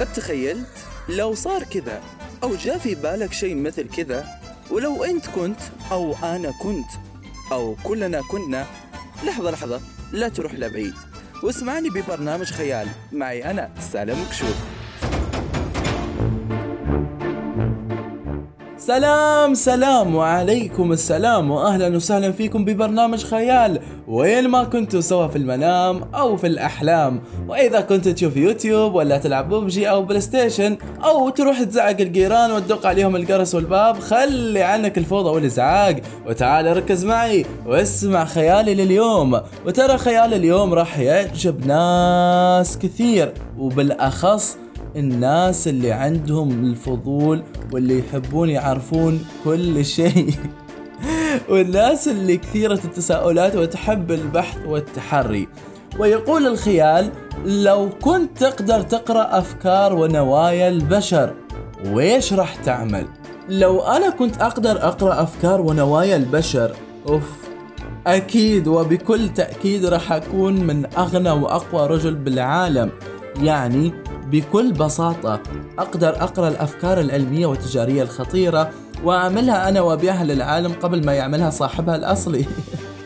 [0.00, 0.68] قد تخيلت
[1.08, 2.02] لو صار كذا
[2.42, 4.26] أو جاء في بالك شيء مثل كذا
[4.70, 5.60] ولو أنت كنت
[5.92, 6.86] أو أنا كنت
[7.52, 8.66] أو كلنا كنا
[9.24, 9.80] لحظة لحظة
[10.12, 10.94] لا تروح لبعيد.
[11.42, 12.88] واسمعني ببرنامج خيال.
[13.12, 14.54] معي أنا سالم كشوف
[18.90, 23.80] سلام سلام وعليكم السلام واهلا وسهلا فيكم ببرنامج خيال.
[24.08, 27.22] وين ما كنتوا سوا في المنام أو في الأحلام.
[27.48, 32.86] وإذا كنت تشوف يوتيوب ولا تلعب ببجي أو بلاي ستيشن أو تروح تزعق الجيران وتدق
[32.86, 36.02] عليهم الجرس والباب خلي عنك الفوضى والإزعاج.
[36.26, 39.40] وتعال ركز معي واسمع خيالي لليوم.
[39.66, 44.56] وترى خيال اليوم راح يعجب ناس كثير وبالأخص
[44.96, 50.34] الناس اللي عندهم الفضول واللي يحبون يعرفون كل شيء.
[51.50, 55.48] والناس اللي كثيرة التساؤلات وتحب البحث والتحري.
[55.98, 57.10] ويقول الخيال
[57.44, 61.34] لو كنت تقدر تقرأ أفكار ونوايا البشر
[61.86, 63.06] ويش راح تعمل؟
[63.48, 66.72] لو أنا كنت أقدر أقرأ أفكار ونوايا البشر
[67.08, 67.22] أوف
[68.06, 72.90] أكيد وبكل تأكيد راح أكون من أغنى وأقوى رجل بالعالم.
[73.42, 73.92] يعني
[74.30, 75.40] بكل بساطة
[75.78, 78.70] أقدر أقرأ الأفكار العلمية والتجارية الخطيرة
[79.04, 82.44] وأعملها أنا وأبيعها للعالم قبل ما يعملها صاحبها الأصلي.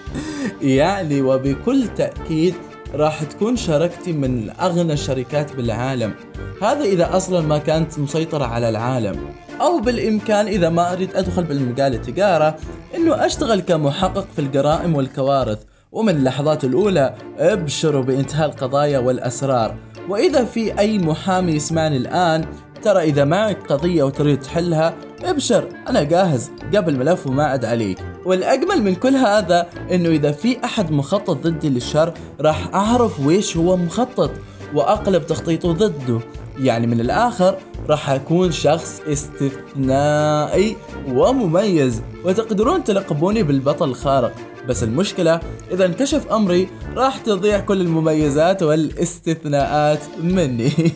[0.63, 2.55] يعني وبكل تأكيد
[2.95, 6.15] راح تكون شركتي من أغنى الشركات بالعالم.
[6.63, 9.17] هذا إذا أصلا ما كانت مسيطرة على العالم.
[9.61, 12.57] أو بالإمكان إذا ما أريد أدخل بالمجال التجارة
[12.95, 15.59] إنه أشتغل كمحقق في الجرائم والكوارث.
[15.93, 19.75] ومن اللحظات الأولى أبشروا بإنتهاء القضايا والأسرار.
[20.09, 22.45] وإذا في أي محامي يسمعني الآن
[22.83, 26.51] ترى إذا معك قضية وتريد تحلها ابشر أنا جاهز.
[26.77, 27.99] قبل ملف وما عد عليك.
[28.25, 33.77] والأجمل من كل هذا إنه إذا في أحد مخطط ضدي للشر راح أعرف ويش هو
[33.77, 34.31] مخطط
[34.75, 36.21] وأقلب تخطيطه ضده.
[36.59, 37.57] يعني من الآخر
[37.89, 40.77] راح أكون شخص استثنائي
[41.09, 42.03] ومميز.
[42.25, 44.33] وتقدرون تلقبوني بالبطل الخارق.
[44.69, 50.73] بس المشكلة إذا انكشف أمري راح تضيع كل المميزات والاستثناءات مني.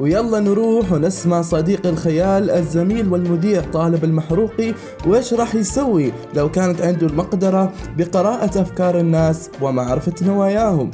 [0.00, 4.74] ويلا نروح ونسمع صديق الخيال الزميل والمذيع طالب المحروقي
[5.06, 10.90] وإيش راح يسوي لو كانت عنده المقدرة بقراءة أفكار الناس ومعرفة نواياهم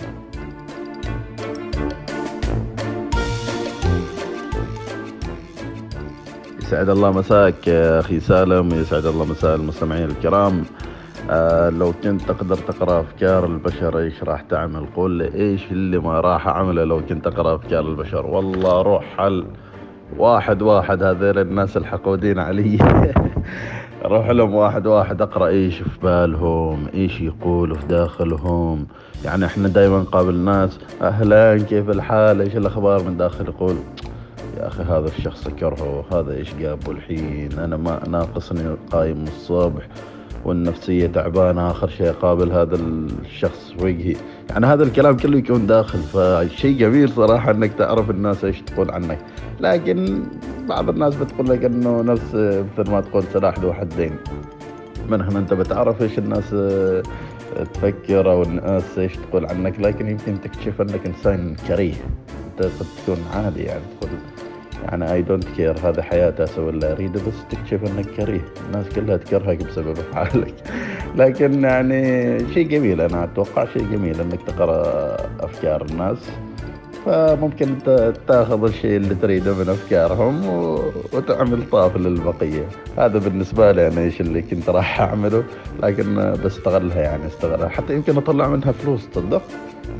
[6.73, 10.65] يسعد الله مساك يا أخي سالم يسعد الله مساء المستمعين الكرام.
[11.31, 16.21] آه لو كنت تقدر تقرأ أفكار البشر إيش راح تعمل؟ قول لي إيش اللي ما
[16.21, 18.27] راح أعمله لو كنت أقرأ أفكار البشر.
[18.27, 19.45] والله روح حل.
[20.19, 22.79] واحد واحد هذول الناس الحقودين علي.
[24.05, 28.87] أروح لهم واحد واحد أقرأ إيش في بالهم إيش يقولوا في داخلهم.
[29.25, 33.77] يعني إحنا دائما نقابل ناس أهلا كيف الحال؟ إيش الأخبار من داخل؟ يقول
[34.57, 39.89] يا أخي هذا الشخص اكرهه هذا إيش جابه الحين؟ أنا ما ناقصني قايم الصبح.
[40.45, 44.17] والنفسية تعبانة آخر شيء أقابل هذا الشخص وجهي
[44.51, 49.19] يعني هذا الكلام كله يكون داخل فشيء جميل صراحة أنك تعرف الناس إيش تقول عنك.
[49.61, 50.23] لكن
[50.69, 54.13] بعض الناس بتقول لك أنه نفس مثل ما تقول سلاح ذو حدين.
[55.09, 56.51] من هنا أنت بتعرف إيش الناس
[57.75, 59.81] تفكر أو الناس إيش تقول عنك.
[59.81, 61.95] لكن يمكن تكتشف أنك إنسان كريه.
[62.47, 64.11] أنت قد تكون عادي يعني تقول
[64.83, 68.45] يعني I don't care هذا حياتي أسوي اللي أريده بس تكتشف إنك كريه.
[68.67, 70.55] الناس كلها تكرهك بسبب افعالك
[71.21, 76.19] لكن يعني شيء جميل أنا أتوقع شيء جميل إنك تقرأ أفكار الناس.
[77.07, 77.79] فممكن
[78.29, 80.47] تأخذ الشيء اللي تريده من أفكارهم
[81.13, 82.69] وتعمل طاف للبقية.
[82.99, 85.45] هذا بالنسبة لي أنا إيش اللي كنت راح أعمله
[85.83, 87.69] لكن بستغلها يعني استغلها.
[87.69, 89.43] حتى يمكن أطلع منها فلوس تصدق؟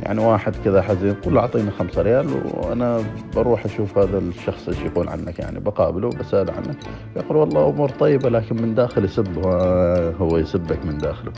[0.03, 3.01] يعني واحد كذا حزين قول له أعطيني خمسة ريال وأنا
[3.37, 6.77] بروح أشوف هذا الشخص إيش يقول عنك يعني بقابله بسال عنك
[7.17, 9.39] يقول والله أمور طيبة لكن من داخل يسب
[10.21, 11.33] هو يسبك من داخله.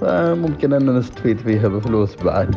[0.00, 2.54] فممكن أن نستفيد فيها بفلوس بعد.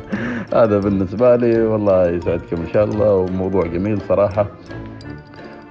[0.54, 4.46] هذا بالنسبة لي والله يسعدكم إن شاء الله وموضوع جميل صراحة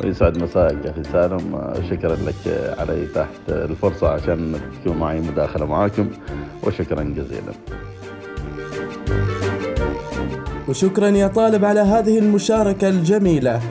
[0.04, 6.10] ويسعد مساك يا أخي سالم شكرا لك على تحت الفرصة عشان تكون معي مداخلة معاكم
[6.64, 7.54] وشكرا جزيلا.
[10.68, 13.62] وشكرا يا طالب على هذه المشاركة الجميلة.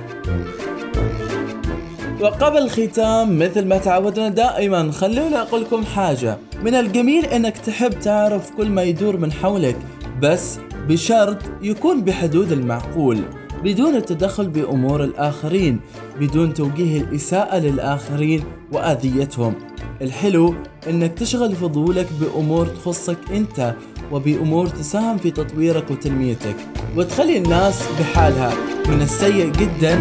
[2.20, 6.38] وقبل الختام مثل ما تعودنا دائما خلونا أقول لكم حاجة.
[6.62, 9.76] من الجميل أنك تحب تعرف كل ما يدور من حولك
[10.22, 10.58] بس
[10.88, 13.20] بشرط يكون بحدود المعقول
[13.64, 15.80] بدون التدخل بأمور الآخرين
[16.20, 19.54] بدون توجيه الإساءة للآخرين وأذيتهم.
[20.02, 20.54] الحلو
[20.90, 23.74] إنك تشغل فضولك بأمور تخصك أنت
[24.12, 26.56] وبأمور تساهم في تطويرك وتنميتك.
[26.96, 28.52] وتخلي الناس بحالها.
[28.88, 29.94] من السيء جدا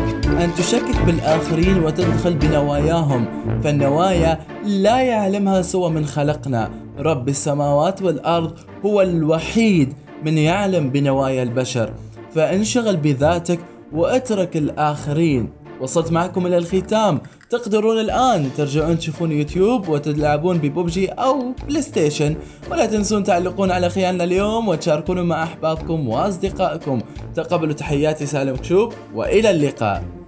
[0.44, 3.26] أن تشكك بالآخرين وتدخل بنواياهم.
[3.64, 6.72] فالنوايا لا يعلمها سوى من خلقنا.
[7.00, 8.54] رب السماوات والأرض
[8.86, 9.94] هو الوحيد
[10.26, 11.94] من يعلم بنوايا البشر.
[12.36, 13.60] فانشغل بذاتك
[13.94, 15.50] واترك الآخرين.
[15.84, 17.22] وصلت معكم إلى الختام.
[17.50, 22.36] تقدرون الآن ترجعون تشوفون يوتيوب وتلعبون ببوبجي أو بلاي ستيشن
[22.72, 27.02] ولا تنسون تعلقون على خيالنا اليوم وتشاركون مع أحبابكم وأصدقائكم.
[27.36, 30.23] تقبلوا تحياتي سالم كشوب وإلى اللقاء.